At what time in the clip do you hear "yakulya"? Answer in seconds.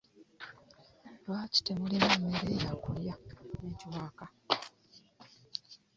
2.63-3.13